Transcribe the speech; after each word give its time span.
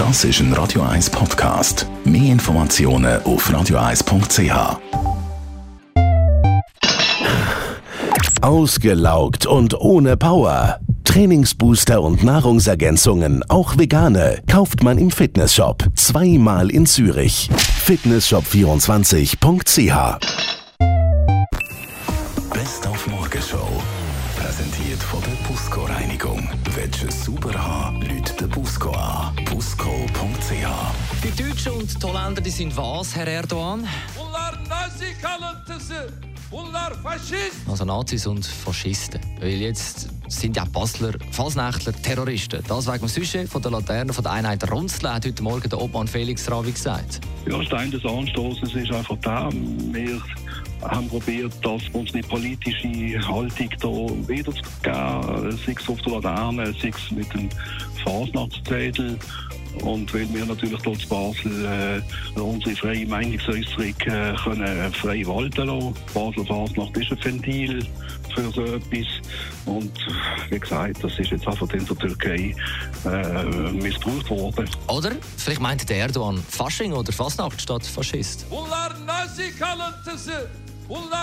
Das 0.00 0.24
ist 0.24 0.40
ein 0.40 0.52
Radio 0.54 0.80
1 0.80 1.10
Podcast. 1.10 1.86
Mehr 2.04 2.32
Informationen 2.32 3.22
auf 3.24 3.50
radio1.ch. 3.50 4.78
Ausgelaugt 8.40 9.44
und 9.44 9.78
ohne 9.78 10.16
Power. 10.16 10.80
Trainingsbooster 11.04 12.00
und 12.00 12.24
Nahrungsergänzungen, 12.24 13.44
auch 13.50 13.76
vegane, 13.76 14.40
kauft 14.50 14.82
man 14.82 14.96
im 14.96 15.10
Fitnessshop. 15.10 15.84
Zweimal 15.96 16.70
in 16.70 16.86
Zürich. 16.86 17.50
Fitnessshop24.ch 17.84 20.18
Best 22.54 22.86
auf 22.86 23.06
Morgenshow. 23.06 23.82
Präsentiert 24.38 25.02
von 25.02 25.20
der 25.20 25.36
Busco 25.46 25.82
Reinigung. 25.82 26.48
Welches 26.74 27.26
super 27.26 27.52
haben, 27.52 28.00
Leute 28.00 28.32
der 28.40 28.46
Busco 28.46 28.92
an. 28.92 29.19
Busco.ch 30.00 31.22
Die 31.22 31.42
Deutschen 31.42 31.72
und 31.72 32.02
die 32.02 32.06
Holländer, 32.06 32.40
die 32.40 32.50
sind 32.50 32.74
was, 32.74 33.14
Herr 33.14 33.26
Erdogan? 33.26 33.86
Also 37.68 37.84
Nazis 37.84 38.26
und 38.26 38.46
Faschisten. 38.46 39.20
Weil 39.40 39.50
jetzt 39.50 40.08
sind 40.28 40.56
ja 40.56 40.64
Basler 40.64 41.12
Falsnächtler 41.32 41.92
Terroristen. 41.92 42.62
Das 42.66 42.86
wegen 42.86 43.06
dem 43.06 43.08
Sujet 43.08 43.48
von 43.48 43.60
der 43.60 43.72
Laterne 43.72 44.12
von 44.12 44.24
der 44.24 44.32
Einheit 44.32 44.70
Runzle 44.70 45.12
hat 45.12 45.26
heute 45.26 45.42
Morgen 45.42 45.68
der 45.68 45.80
Obmann 45.80 46.08
Felix 46.08 46.50
Ravi 46.50 46.72
gesagt. 46.72 47.20
Ja, 47.46 47.62
Stein 47.62 47.90
des 47.90 48.04
Anstoßes 48.04 48.74
ist 48.74 48.90
einfach 48.90 49.18
da. 49.20 49.50
Wir 49.52 50.20
haben 50.82 51.08
probiert, 51.08 51.52
dass 51.62 51.82
unsere 51.92 52.20
politische 52.22 52.88
Haltung 53.28 53.68
hier 53.80 54.28
wiederzugeben, 54.28 55.58
sei 55.58 55.74
es 55.78 55.88
auf 55.88 56.00
der 56.00 56.12
Laterne, 56.14 56.74
sei 56.80 56.88
es 56.88 57.10
mit 57.10 57.32
dem 57.34 57.50
Fasnachtszettel. 58.02 59.18
Und 59.82 60.12
weil 60.12 60.32
wir 60.34 60.44
natürlich 60.44 60.80
dort 60.82 61.02
in 61.02 61.08
Basel 61.08 62.02
äh, 62.36 62.40
unsere 62.40 62.76
freie 62.76 63.06
Meinungsäußerung 63.06 63.94
äh, 64.06 64.34
können 64.44 64.92
frei 64.92 65.26
walten 65.26 65.66
lassen. 65.66 65.94
Basel 66.12 66.44
Fasnacht 66.46 66.96
ist 66.96 67.12
ein 67.12 67.24
Ventil 67.24 67.86
für 68.34 68.50
so 68.50 68.64
etwas. 68.64 69.06
Und 69.66 69.92
wie 70.50 70.58
gesagt, 70.58 71.02
das 71.02 71.18
ist 71.18 71.30
jetzt 71.30 71.46
einfach 71.46 71.70
in 71.72 71.86
der 71.86 71.96
Türkei 71.96 72.54
äh, 73.04 73.72
missbraucht 73.72 74.30
worden. 74.30 74.68
Oder? 74.88 75.12
Vielleicht 75.36 75.60
meinte 75.60 75.86
der 75.86 75.98
Erdogan 75.98 76.42
Fasching 76.48 76.92
oder 76.92 77.12
Fasnacht 77.12 77.60
statt 77.60 77.86
Faschist. 77.86 78.48
Bunlar 78.50 78.94
Nazi 79.06 79.52
kalıntısı. 79.58 80.48
Bunlar. 80.90 81.20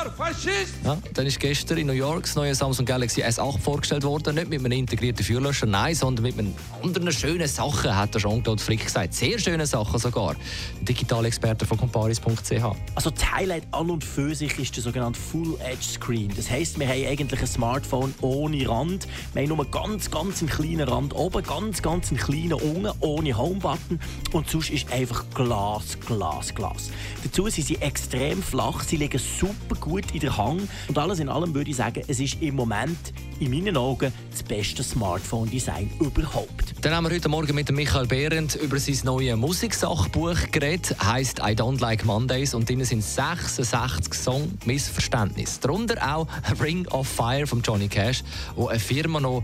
Ja, 0.86 0.98
dann 1.14 1.26
ist 1.26 1.42
gestern 1.42 1.78
in 1.78 1.88
New 1.88 1.94
York 1.94 2.22
das 2.22 2.36
neue 2.36 2.56
Samsung 2.56 2.86
Galaxy 2.86 3.22
S8 3.22 3.60
vorgestellt 3.60 4.04
worden. 4.04 4.36
Nicht 4.36 4.50
mit 4.50 4.64
einem 4.64 4.72
integrierten 4.72 5.26
Führlöscher, 5.26 5.66
nein, 5.66 5.94
sondern 5.94 6.24
mit 6.24 6.40
einem 6.40 6.54
anderen 6.82 7.12
schönen 7.12 7.48
Sachen, 7.50 7.94
hat 7.94 8.14
der 8.14 8.22
Jean-Claude 8.22 8.64
Frick 8.64 8.86
gesagt. 8.86 9.14
Sehr 9.14 9.38
schöne 9.38 9.66
Sachen 9.68 10.00
sogar. 10.00 10.38
Digitalexperte 10.80 11.66
von 11.66 11.78
comparis.ch. 11.78 12.64
Also 12.96 13.10
das 13.10 13.32
Highlight 13.32 13.64
an 13.72 13.90
und 13.90 14.06
für 14.06 14.34
sich 14.34 14.58
ist 14.58 14.78
der 14.78 14.84
sogenannte 14.84 15.20
Full 15.20 15.58
Edge 15.60 15.84
Screen. 15.84 16.32
Das 16.34 16.50
heisst, 16.50 16.80
wir 16.80 16.88
haben 16.88 17.06
eigentlich 17.06 17.42
ein 17.42 17.48
Smartphone 17.48 18.14
ohne 18.22 18.70
Rand. 18.70 19.06
Wir 19.34 19.42
haben 19.42 19.50
nur 19.50 19.70
ganz, 19.70 20.10
ganz 20.10 20.40
einen 20.40 20.50
kleinen 20.50 20.88
Rand 20.88 21.14
oben, 21.14 21.44
ganz, 21.44 21.82
ganz 21.82 22.10
einen 22.10 22.20
kleinen 22.20 22.54
unten, 22.54 22.92
ohne 23.02 23.38
Homebutton. 23.38 24.00
Und 24.32 24.50
sonst 24.50 24.70
ist 24.70 24.90
einfach 24.94 25.26
Glas, 25.34 26.00
Glas, 26.00 26.56
Glas. 26.56 26.90
Dazu 27.24 27.50
sind 27.50 27.68
sie 27.68 27.76
extrem 27.76 28.42
flach, 28.42 28.84
sie 28.84 28.96
liegen 28.96 29.20
super 29.20 29.57
gut 29.80 30.12
in 30.14 30.20
der 30.20 30.38
Hang. 30.38 30.68
Und 30.88 30.98
alles 30.98 31.20
in 31.20 31.30
allem 31.30 31.54
würde 31.54 31.70
ich 31.70 31.78
sagen, 31.78 32.04
es 32.08 32.20
ist 32.20 32.42
im 32.42 32.56
Moment 32.56 32.98
in 33.40 33.52
meinen 33.52 33.78
Augen 33.78 34.12
das 34.32 34.44
beste 34.44 34.84
Smartphone-Design 34.84 35.90
überhaupt. 36.00 36.74
Dann 36.82 36.94
haben 36.94 37.06
wir 37.06 37.16
heute 37.16 37.30
Morgen 37.30 37.54
mit 37.56 37.72
Michael 37.72 38.08
Behrendt 38.08 38.56
über 38.56 38.80
sein 38.80 39.00
neues 39.04 39.36
Musiksachbuch 39.36 40.52
geredet. 40.52 40.96
Heißt 41.04 41.40
I 41.40 41.54
Don't 41.54 41.80
Like 41.80 42.06
Mondays 42.06 42.54
und 42.54 42.68
drin 42.68 42.84
sind 42.86 43.04
66 43.04 44.14
Song 44.14 44.52
Missverständnisse. 44.66 45.60
Darunter 45.62 46.16
auch 46.16 46.28
Ring 46.62 46.88
of 46.88 47.08
Fire 47.08 47.46
von 47.46 47.62
Johnny 47.62 47.88
Cash, 47.88 48.24
wo 48.56 48.68
eine 48.68 48.80
Firma 48.80 49.20
noch 49.20 49.44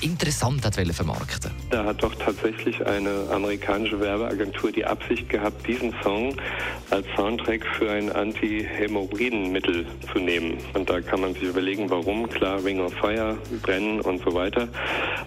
interessant 0.00 0.64
hat 0.64 0.74
vermarkten. 0.74 1.50
Da 1.70 1.84
hat 1.84 2.02
doch 2.02 2.14
tatsächlich 2.14 2.84
eine 2.86 3.28
amerikanische 3.30 3.98
Werbeagentur 4.00 4.72
die 4.72 4.84
Absicht 4.84 5.28
gehabt, 5.28 5.66
diesen 5.66 5.94
Song 6.02 6.34
als 6.90 7.06
Soundtrack 7.16 7.64
für 7.78 7.90
ein 7.90 8.12
Anti-Hämorrhoidenmittel 8.12 9.86
zu 10.12 10.18
nehmen. 10.18 10.58
Und 10.74 10.90
da 10.90 11.00
kann 11.00 11.20
man 11.20 11.34
sich 11.34 11.44
überlegen, 11.44 11.90
warum. 11.90 12.28
Klar, 12.28 12.62
Ring 12.64 12.80
of 12.80 12.92
Fire, 12.94 13.36
Brennen 13.62 14.00
und 14.00 14.22
so 14.22 14.34
weiter. 14.34 14.68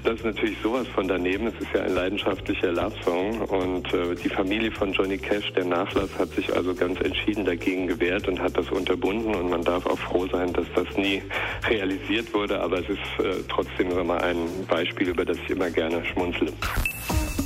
Das 0.04 0.16
ist 0.16 0.26
natürlich 0.26 0.58
sowas 0.62 0.88
von 0.94 1.08
daneben. 1.08 1.48
Es 1.48 1.56
ist 1.56 1.74
ja 1.74 1.82
ein 1.82 1.94
leidenschaftlicher 1.94 2.72
Love-Song. 2.72 3.42
Und 3.42 3.94
äh, 3.94 4.16
die 4.16 4.30
Familie 4.30 4.72
von 4.72 4.94
Johnny 4.94 5.18
Cash, 5.18 5.52
der 5.54 5.66
Nachlass, 5.66 6.10
hat 6.18 6.30
sich 6.32 6.56
also 6.56 6.74
ganz 6.74 7.00
entschieden 7.02 7.46
dagegen 7.46 7.88
gewehrt 7.88 8.28
und 8.28 8.40
hat 8.40 8.58
das 8.58 8.70
unterbunden. 8.70 9.36
Und 9.36 9.50
man 9.50 9.64
darf 9.64 9.86
auch 9.86 10.00
froh 10.00 10.28
sein, 10.32 10.54
dass 10.54 10.68
das 10.76 10.98
nie 10.98 11.22
realisiert 11.68 12.34
wurde. 12.34 12.62
Aber 12.62 12.80
es 12.80 12.90
ist 12.90 13.26
äh, 13.26 13.44
trotzdem 13.50 13.92
immer 13.92 14.22
ein 14.24 14.38
Beispiel, 14.68 15.10
über 15.10 15.26
das 15.26 15.38
ich 15.38 15.50
immer 15.50 15.70
gerne 15.70 16.04
schmunzle. 16.06 16.52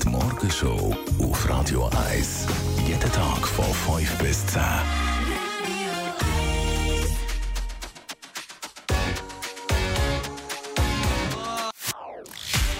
Die 0.04 0.10
Morgenshow 0.10 0.96
auf 1.20 1.50
Radio 1.50 1.90
1. 2.12 2.48
Jeden 2.88 3.12
Tag 3.12 3.48
von 3.48 3.66
5 3.66 4.18
bis 4.18 4.46
10. 4.48 4.62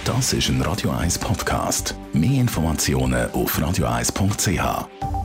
Das 0.04 0.32
ist 0.32 0.48
ein 0.48 0.60
Radio 0.62 0.90
1 0.90 1.18
Podcast. 1.18 1.94
Mehr 2.12 2.40
Informationen 2.40 3.30
auf 3.32 3.58
radio1.ch. 3.58 5.21